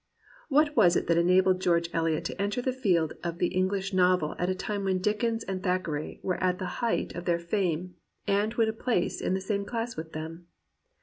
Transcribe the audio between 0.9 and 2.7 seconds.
it that enabled George EHot to enter